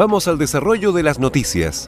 [0.00, 1.86] Vamos al desarrollo de las noticias.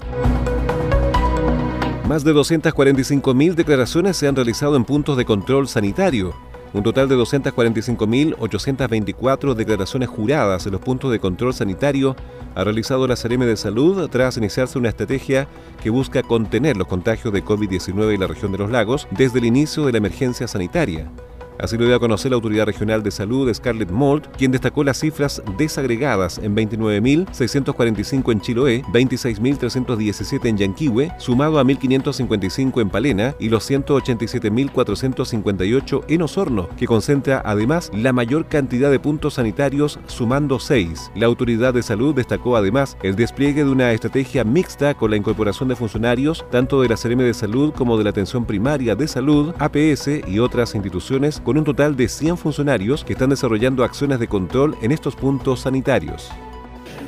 [2.07, 6.35] Más de 245.000 declaraciones se han realizado en puntos de control sanitario
[6.75, 12.17] un total de 245.824 declaraciones juradas en los puntos de control sanitario
[12.55, 15.47] ha realizado la CRM de Salud tras iniciarse una estrategia
[15.83, 19.45] que busca contener los contagios de COVID-19 en la región de los lagos desde el
[19.45, 21.11] inicio de la emergencia sanitaria.
[21.59, 24.99] Así lo dio a conocer la Autoridad Regional de Salud, Scarlett Mold, quien destacó las
[24.99, 33.49] cifras desagregadas en 29.645 en Chiloé, 26.317 en Yanquihue, sumado a 1.555 en Palena y
[33.49, 41.13] los 187.458 en Osorno, que concentra además la mayor cantidad de puntos sanitarios, sumando 6.
[41.15, 45.69] La Autoridad de Salud destacó además el despliegue de una estrategia mixta con la incorporación
[45.69, 49.55] de funcionarios tanto de la CRM de Salud como de la Atención Primaria de Salud,
[49.59, 54.27] APS y otras instituciones con un total de 100 funcionarios que están desarrollando acciones de
[54.29, 56.31] control en estos puntos sanitarios.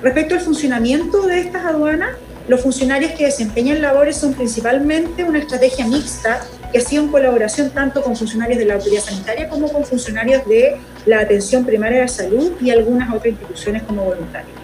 [0.02, 2.12] Respecto al funcionamiento de estas aduanas,
[2.48, 6.42] los funcionarios que desempeñan labores son principalmente una estrategia mixta
[6.72, 10.48] que ha sido en colaboración tanto con funcionarios de la autoridad sanitaria como con funcionarios
[10.48, 14.61] de la atención primaria de salud y algunas otras instituciones como voluntarios.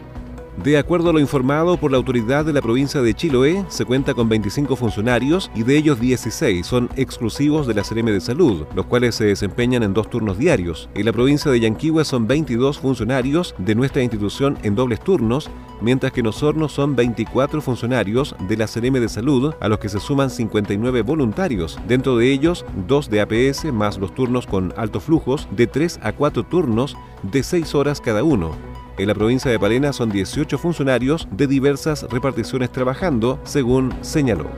[0.63, 4.15] De acuerdo a lo informado por la autoridad de la provincia de Chiloé, se cuenta
[4.15, 8.87] con 25 funcionarios y de ellos 16 son exclusivos de la CRM de Salud, los
[8.87, 10.89] cuales se desempeñan en dos turnos diarios.
[10.95, 15.47] En la provincia de Yanquihue son 22 funcionarios de nuestra institución en dobles turnos,
[15.79, 19.89] mientras que en Osorno son 24 funcionarios de la CRM de Salud, a los que
[19.89, 25.03] se suman 59 voluntarios, dentro de ellos dos de APS más los turnos con altos
[25.03, 28.55] flujos de 3 a 4 turnos de 6 horas cada uno.
[28.97, 34.49] En la provincia de Palena son 18 funcionarios de diversas reparticiones trabajando, según señaló.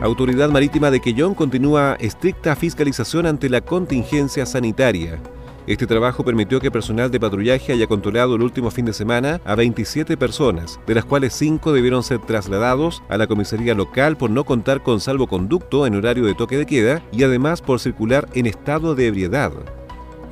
[0.00, 5.18] Autoridad Marítima de Quellón continúa estricta fiscalización ante la contingencia sanitaria.
[5.66, 9.54] Este trabajo permitió que personal de patrullaje haya controlado el último fin de semana a
[9.54, 14.44] 27 personas, de las cuales 5 debieron ser trasladados a la comisaría local por no
[14.44, 18.94] contar con salvoconducto en horario de toque de queda y además por circular en estado
[18.94, 19.52] de ebriedad.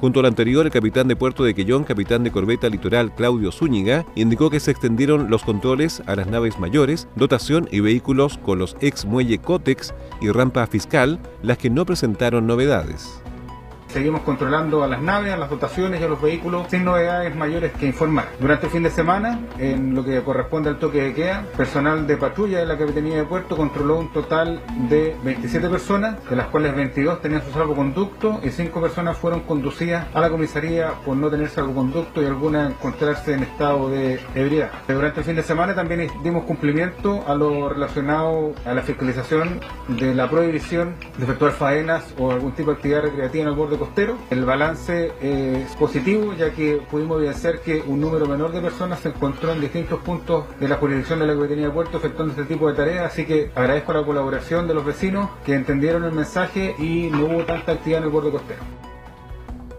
[0.02, 4.04] Junto al anterior, el capitán de Puerto de Quellón, capitán de corbeta litoral Claudio Zúñiga,
[4.16, 8.76] indicó que se extendieron los controles a las naves mayores, dotación y vehículos con los
[8.80, 13.21] ex muelle Cotex y rampa fiscal, las que no presentaron novedades.
[13.92, 17.72] Seguimos controlando a las naves, a las dotaciones y a los vehículos sin novedades mayores
[17.72, 18.24] que informar.
[18.40, 22.16] Durante el fin de semana, en lo que corresponde al toque de queda, personal de
[22.16, 26.74] patrulla de la Capitanía de Puerto controló un total de 27 personas, de las cuales
[26.74, 31.50] 22 tenían su salvoconducto y 5 personas fueron conducidas a la comisaría por no tener
[31.50, 34.70] salvoconducto y alguna encontrarse en estado de ebriedad.
[34.88, 40.14] Durante el fin de semana también dimos cumplimiento a lo relacionado a la fiscalización de
[40.14, 44.16] la prohibición de efectuar faenas o algún tipo de actividad recreativa en el borde costero.
[44.30, 49.08] El balance es positivo ya que pudimos evidenciar que un número menor de personas se
[49.08, 52.68] encontró en distintos puntos de la jurisdicción de la Capitanía de Puerto efectuando este tipo
[52.68, 57.10] de tareas, así que agradezco la colaboración de los vecinos que entendieron el mensaje y
[57.10, 58.60] no hubo tanta actividad en el borde costero.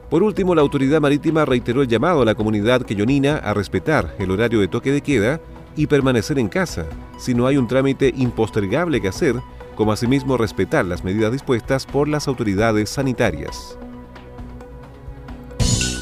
[0.09, 4.31] Por último, la autoridad marítima reiteró el llamado a la comunidad queyonina a respetar el
[4.31, 5.39] horario de toque de queda
[5.75, 6.85] y permanecer en casa
[7.17, 9.35] si no hay un trámite impostergable que hacer,
[9.75, 13.77] como asimismo respetar las medidas dispuestas por las autoridades sanitarias.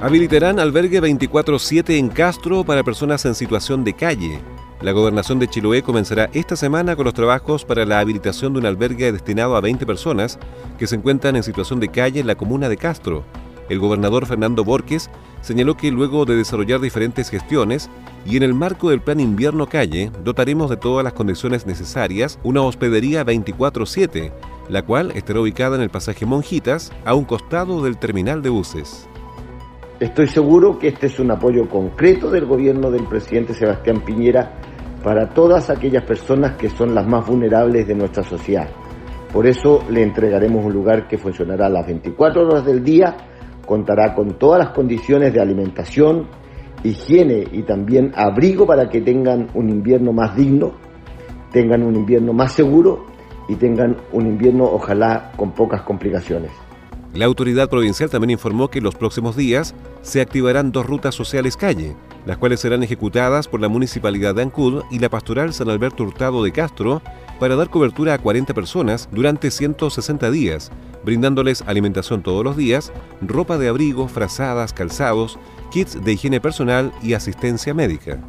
[0.00, 4.38] Habilitarán albergue 24-7 en Castro para personas en situación de calle.
[4.80, 8.66] La gobernación de Chiloé comenzará esta semana con los trabajos para la habilitación de un
[8.66, 10.38] albergue destinado a 20 personas
[10.78, 13.24] que se encuentran en situación de calle en la comuna de Castro.
[13.68, 15.10] El gobernador Fernando Borges
[15.40, 17.90] señaló que luego de desarrollar diferentes gestiones
[18.24, 22.62] y en el marco del plan invierno calle, dotaremos de todas las condiciones necesarias una
[22.62, 24.30] hospedería 24-7,
[24.68, 29.08] la cual estará ubicada en el pasaje Monjitas, a un costado del terminal de buses.
[30.00, 34.52] Estoy seguro que este es un apoyo concreto del gobierno del presidente Sebastián Piñera
[35.02, 38.70] para todas aquellas personas que son las más vulnerables de nuestra sociedad.
[39.32, 43.16] Por eso le entregaremos un lugar que funcionará las 24 horas del día,
[43.66, 46.28] contará con todas las condiciones de alimentación,
[46.84, 50.74] higiene y también abrigo para que tengan un invierno más digno,
[51.50, 53.04] tengan un invierno más seguro
[53.48, 56.52] y tengan un invierno ojalá con pocas complicaciones.
[57.14, 61.96] La autoridad provincial también informó que los próximos días se activarán dos rutas sociales calle,
[62.26, 66.42] las cuales serán ejecutadas por la Municipalidad de Ancud y la Pastoral San Alberto Hurtado
[66.42, 67.02] de Castro
[67.38, 70.70] para dar cobertura a 40 personas durante 160 días,
[71.04, 75.38] brindándoles alimentación todos los días, ropa de abrigo, frazadas, calzados,
[75.70, 78.20] kits de higiene personal y asistencia médica.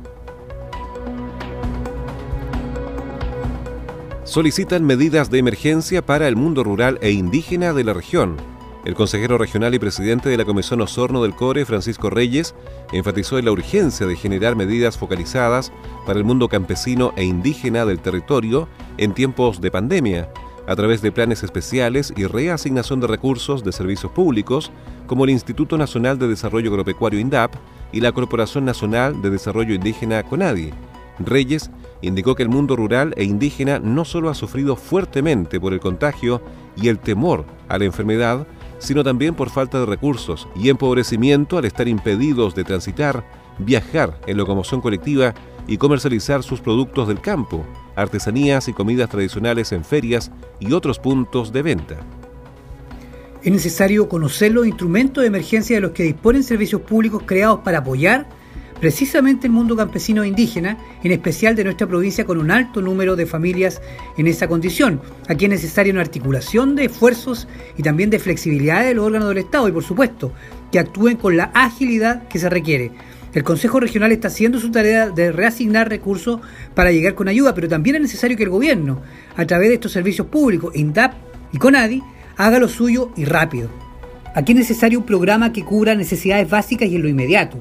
[4.24, 8.38] Solicitan medidas de emergencia para el mundo rural e indígena de la región.
[8.86, 12.56] El consejero regional y presidente de la Comisión Osorno del CORE, Francisco Reyes,
[12.94, 15.74] enfatizó en la urgencia de generar medidas focalizadas
[16.06, 20.30] para el mundo campesino e indígena del territorio en tiempos de pandemia,
[20.66, 24.72] a través de planes especiales y reasignación de recursos de servicios públicos,
[25.08, 27.56] como el Instituto Nacional de Desarrollo Agropecuario INDAP
[27.92, 30.72] y la Corporación Nacional de Desarrollo Indígena CONADI.
[31.20, 31.70] Reyes
[32.02, 36.42] indicó que el mundo rural e indígena no solo ha sufrido fuertemente por el contagio
[36.78, 38.48] y el temor a la enfermedad,
[38.80, 43.24] sino también por falta de recursos y empobrecimiento al estar impedidos de transitar,
[43.60, 45.34] viajar en locomoción colectiva
[45.68, 47.64] y comercializar sus productos del campo,
[47.96, 51.98] artesanías y comidas tradicionales en ferias y otros puntos de venta.
[53.44, 57.80] Es necesario conocer los instrumentos de emergencia de los que disponen servicios públicos creados para
[57.80, 58.28] apoyar
[58.80, 63.26] precisamente el mundo campesino indígena, en especial de nuestra provincia con un alto número de
[63.26, 63.82] familias
[64.18, 65.02] en esa condición.
[65.28, 67.48] Aquí es necesaria una articulación de esfuerzos
[67.78, 70.32] y también de flexibilidad de los órganos del Estado y por supuesto
[70.72, 72.92] que actúen con la agilidad que se requiere.
[73.34, 76.40] El Consejo Regional está haciendo su tarea de reasignar recursos
[76.74, 79.02] para llegar con ayuda, pero también es necesario que el gobierno,
[79.36, 81.14] a través de estos servicios públicos, INDAP
[81.52, 82.02] y CONADI,
[82.38, 83.70] haga lo suyo y rápido.
[84.34, 87.60] Aquí es necesario un programa que cubra necesidades básicas y en lo inmediato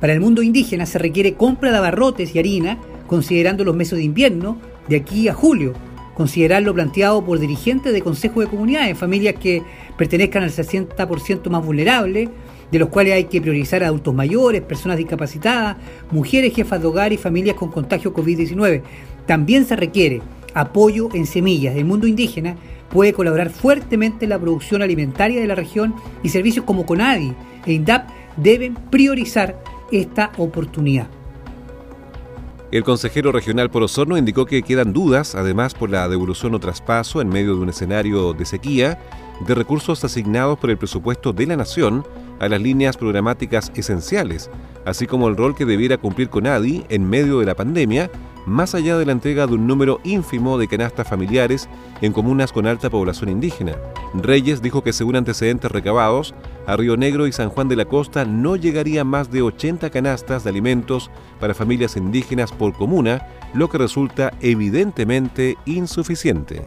[0.00, 4.04] para el mundo indígena se requiere compra de abarrotes y harina, considerando los meses de
[4.04, 4.58] invierno,
[4.88, 5.74] de aquí a julio.
[6.14, 9.62] Considerar lo planteado por dirigentes de Consejo de Comunidades, familias que
[9.96, 12.28] pertenezcan al 60% más vulnerable,
[12.70, 15.76] de los cuales hay que priorizar adultos mayores, personas discapacitadas,
[16.10, 18.82] mujeres jefas de hogar y familias con contagio COVID-19.
[19.26, 20.22] También se requiere
[20.54, 21.76] apoyo en semillas.
[21.76, 22.56] El mundo indígena
[22.90, 27.34] puede colaborar fuertemente en la producción alimentaria de la región y servicios como CONADI
[27.66, 31.08] e INDAP deben priorizar esta oportunidad.
[32.70, 37.20] El consejero regional por Osorno indicó que quedan dudas, además por la devolución o traspaso
[37.20, 38.96] en medio de un escenario de sequía,
[39.44, 42.04] de recursos asignados por el presupuesto de la Nación
[42.38, 44.50] a las líneas programáticas esenciales,
[44.84, 48.08] así como el rol que debiera cumplir con ADI en medio de la pandemia
[48.46, 51.68] más allá de la entrega de un número ínfimo de canastas familiares
[52.00, 53.76] en comunas con alta población indígena.
[54.14, 56.34] Reyes dijo que según antecedentes recabados,
[56.66, 60.44] a Río Negro y San Juan de la Costa no llegaría más de 80 canastas
[60.44, 66.62] de alimentos para familias indígenas por comuna, lo que resulta evidentemente insuficiente.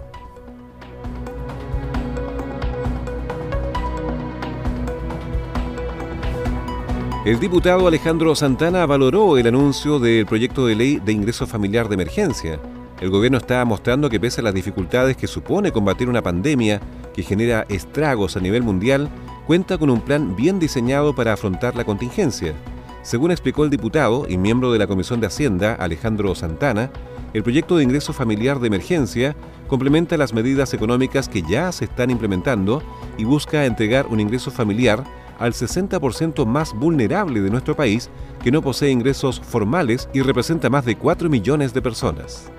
[7.26, 11.94] El diputado Alejandro Santana valoró el anuncio del proyecto de ley de ingreso familiar de
[11.94, 12.60] emergencia.
[13.00, 16.82] El gobierno está mostrando que pese a las dificultades que supone combatir una pandemia
[17.14, 19.10] que genera estragos a nivel mundial,
[19.48, 22.56] cuenta con un plan bien diseñado para afrontar la contingencia.
[23.04, 26.92] Según explicó el diputado y miembro de la Comisión de Hacienda, Alejandro Santana,
[27.34, 29.34] el proyecto de ingreso familiar de emergencia
[29.70, 32.84] complementa las medidas económicas que ya se están implementando
[33.18, 35.06] y busca entregar un ingreso familiar
[35.44, 38.10] al 60% más vulnerable de nuestro país
[38.42, 42.50] que no posee ingresos formales y representa más de 4 millones de personas.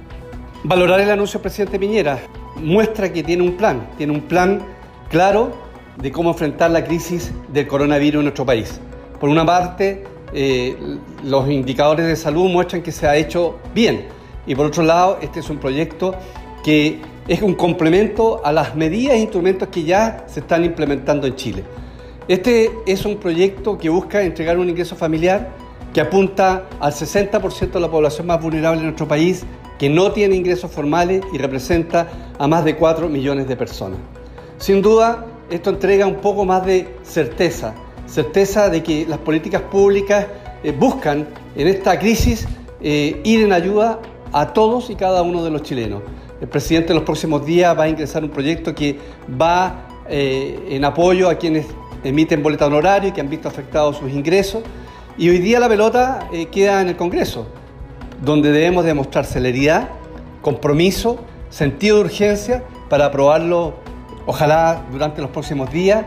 [0.65, 2.21] Valorar el anuncio del presidente Piñera
[2.57, 4.61] muestra que tiene un plan, tiene un plan
[5.09, 5.53] claro
[5.97, 8.79] de cómo enfrentar la crisis del coronavirus en nuestro país.
[9.19, 10.77] Por una parte, eh,
[11.23, 14.09] los indicadores de salud muestran que se ha hecho bien
[14.47, 16.15] y por otro lado, este es un proyecto
[16.63, 21.35] que es un complemento a las medidas e instrumentos que ya se están implementando en
[21.35, 21.65] Chile.
[22.27, 25.51] Este es un proyecto que busca entregar un ingreso familiar
[25.93, 29.45] que apunta al 60% de la población más vulnerable de nuestro país,
[29.79, 33.99] que no tiene ingresos formales y representa a más de 4 millones de personas.
[34.57, 37.75] Sin duda, esto entrega un poco más de certeza,
[38.07, 40.27] certeza de que las políticas públicas
[40.63, 42.49] eh, buscan en esta crisis
[42.81, 44.01] eh, ir en ayuda
[44.33, 46.03] a todos y cada uno de los chilenos.
[46.41, 48.99] El presidente en los próximos días va a ingresar un proyecto que
[49.41, 51.67] va eh, en apoyo a quienes
[52.05, 54.63] emiten boleta honorario y que han visto afectados sus ingresos.
[55.17, 57.49] Y hoy día la pelota eh, queda en el Congreso,
[58.23, 59.89] donde debemos demostrar celeridad,
[60.43, 61.19] compromiso,
[61.51, 63.75] sentido de urgencia para aprobarlo,
[64.27, 66.05] ojalá durante los próximos días.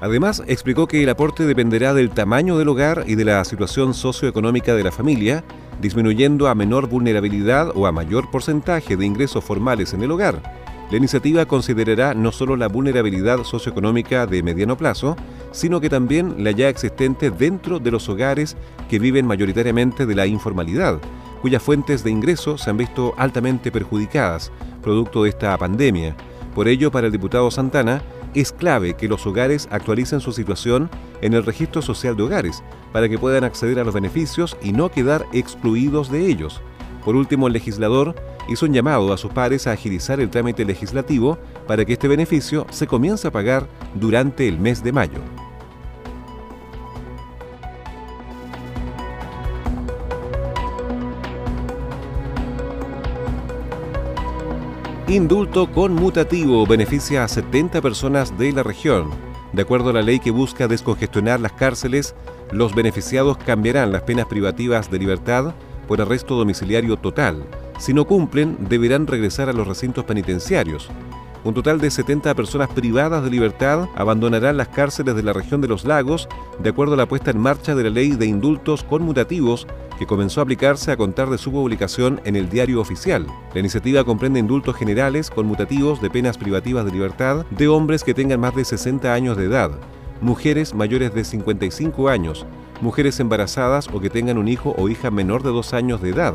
[0.00, 4.74] Además, explicó que el aporte dependerá del tamaño del hogar y de la situación socioeconómica
[4.74, 5.42] de la familia,
[5.80, 10.96] disminuyendo a menor vulnerabilidad o a mayor porcentaje de ingresos formales en el hogar la
[10.96, 15.16] iniciativa considerará no solo la vulnerabilidad socioeconómica de mediano plazo,
[15.52, 18.56] sino que también la ya existente dentro de los hogares
[18.88, 20.98] que viven mayoritariamente de la informalidad,
[21.42, 24.50] cuyas fuentes de ingreso se han visto altamente perjudicadas,
[24.82, 26.16] producto de esta pandemia.
[26.54, 28.02] Por ello, para el diputado Santana,
[28.34, 30.90] es clave que los hogares actualicen su situación
[31.20, 34.90] en el registro social de hogares, para que puedan acceder a los beneficios y no
[34.90, 36.62] quedar excluidos de ellos.
[37.04, 38.14] Por último, el legislador
[38.48, 42.66] hizo un llamado a sus pares a agilizar el trámite legislativo para que este beneficio
[42.70, 45.20] se comience a pagar durante el mes de mayo.
[55.08, 59.08] Indulto conmutativo beneficia a 70 personas de la región.
[59.54, 62.14] De acuerdo a la ley que busca descongestionar las cárceles,
[62.52, 65.54] los beneficiados cambiarán las penas privativas de libertad
[65.88, 67.44] por arresto domiciliario total
[67.78, 70.88] si no cumplen, deberán regresar a los recintos penitenciarios.
[71.44, 75.68] Un total de 70 personas privadas de libertad abandonarán las cárceles de la región de
[75.68, 76.28] los lagos,
[76.60, 80.40] de acuerdo a la puesta en marcha de la ley de indultos conmutativos que comenzó
[80.40, 83.26] a aplicarse a contar de su publicación en el diario oficial.
[83.54, 88.40] La iniciativa comprende indultos generales conmutativos de penas privativas de libertad de hombres que tengan
[88.40, 89.70] más de 60 años de edad,
[90.20, 92.44] mujeres mayores de 55 años,
[92.80, 96.34] mujeres embarazadas o que tengan un hijo o hija menor de 2 años de edad,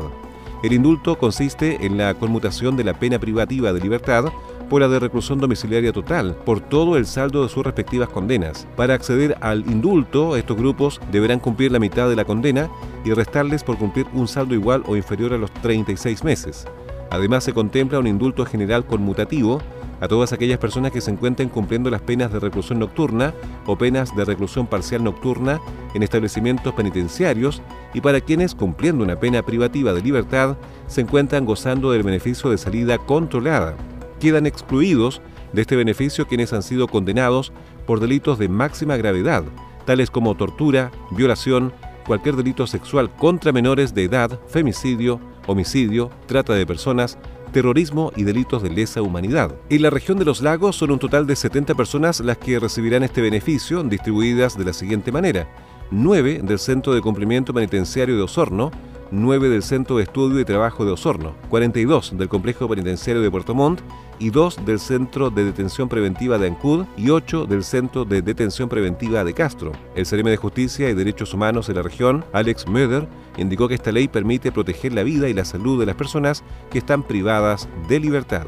[0.64, 4.32] el indulto consiste en la conmutación de la pena privativa de libertad
[4.70, 8.66] por la de reclusión domiciliaria total, por todo el saldo de sus respectivas condenas.
[8.74, 12.70] Para acceder al indulto, estos grupos deberán cumplir la mitad de la condena
[13.04, 16.64] y restarles por cumplir un saldo igual o inferior a los 36 meses.
[17.10, 19.60] Además, se contempla un indulto general conmutativo
[20.00, 23.34] a todas aquellas personas que se encuentren cumpliendo las penas de reclusión nocturna
[23.66, 25.60] o penas de reclusión parcial nocturna
[25.94, 31.92] en establecimientos penitenciarios y para quienes, cumpliendo una pena privativa de libertad, se encuentran gozando
[31.92, 33.74] del beneficio de salida controlada.
[34.20, 35.20] Quedan excluidos
[35.52, 37.52] de este beneficio quienes han sido condenados
[37.86, 39.44] por delitos de máxima gravedad,
[39.84, 41.72] tales como tortura, violación,
[42.06, 47.18] cualquier delito sexual contra menores de edad, femicidio, homicidio, trata de personas,
[47.54, 49.54] terrorismo y delitos de lesa humanidad.
[49.70, 53.04] En la región de los lagos son un total de 70 personas las que recibirán
[53.04, 55.48] este beneficio, distribuidas de la siguiente manera.
[55.92, 58.72] 9 del Centro de Cumplimiento Penitenciario de Osorno,
[59.12, 63.54] 9 del Centro de Estudio y Trabajo de Osorno, 42 del Complejo Penitenciario de Puerto
[63.54, 63.80] Montt
[64.18, 68.68] y 2 del Centro de Detención Preventiva de Ancud y 8 del Centro de Detención
[68.68, 69.72] Preventiva de Castro.
[69.94, 73.92] El CRM de Justicia y Derechos Humanos de la región, Alex Möder, indicó que esta
[73.92, 78.00] ley permite proteger la vida y la salud de las personas que están privadas de
[78.00, 78.46] libertad.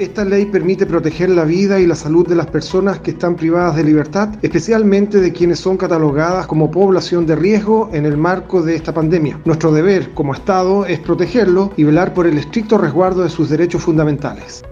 [0.00, 3.76] Esta ley permite proteger la vida y la salud de las personas que están privadas
[3.76, 8.76] de libertad, especialmente de quienes son catalogadas como población de riesgo en el marco de
[8.76, 9.38] esta pandemia.
[9.44, 13.82] Nuestro deber como Estado es protegerlo y velar por el estricto resguardo de sus derechos
[13.82, 14.64] fundamentales.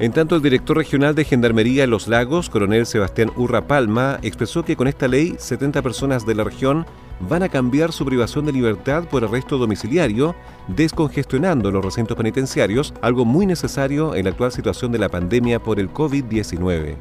[0.00, 4.64] En tanto, el director regional de Gendarmería en Los Lagos, coronel Sebastián Urra Palma, expresó
[4.64, 6.86] que con esta ley 70 personas de la región
[7.28, 10.34] van a cambiar su privación de libertad por arresto domiciliario,
[10.68, 15.78] descongestionando los recintos penitenciarios, algo muy necesario en la actual situación de la pandemia por
[15.78, 16.96] el COVID-19.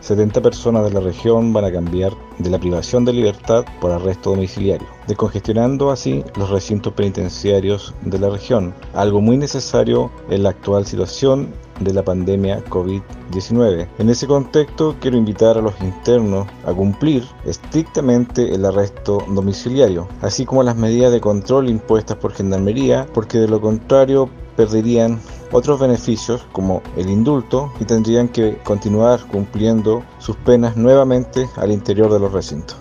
[0.00, 4.30] 70 personas de la región van a cambiar de la privación de libertad por arresto
[4.30, 10.86] domiciliario, descongestionando así los recintos penitenciarios de la región, algo muy necesario en la actual
[10.86, 13.88] situación de la pandemia COVID-19.
[13.98, 20.44] En ese contexto quiero invitar a los internos a cumplir estrictamente el arresto domiciliario, así
[20.44, 25.20] como las medidas de control impuestas por Gendarmería, porque de lo contrario perderían
[25.52, 32.12] otros beneficios como el indulto y tendrían que continuar cumpliendo sus penas nuevamente al interior
[32.12, 32.76] de los recintos.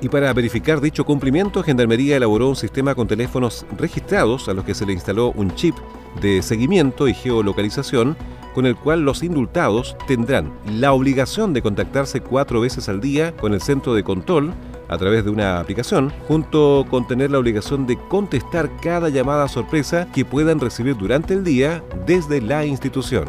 [0.00, 4.74] Y para verificar dicho cumplimiento, Gendarmería elaboró un sistema con teléfonos registrados a los que
[4.74, 5.74] se le instaló un chip
[6.20, 8.16] de seguimiento y geolocalización
[8.54, 13.52] con el cual los indultados tendrán la obligación de contactarse cuatro veces al día con
[13.52, 14.54] el centro de control
[14.88, 20.08] a través de una aplicación, junto con tener la obligación de contestar cada llamada sorpresa
[20.12, 23.28] que puedan recibir durante el día desde la institución.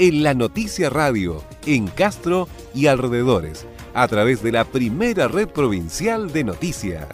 [0.00, 6.32] en La Noticia Radio, en Castro y alrededores, a través de la primera red provincial
[6.32, 7.06] de noticias.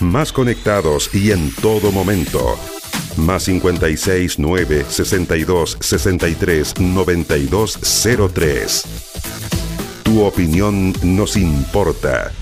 [0.00, 2.58] Más conectados y en todo momento.
[3.16, 7.78] Más 56 9 62 63 92
[8.34, 9.09] 03.
[10.10, 12.32] Tu opinión nos importa.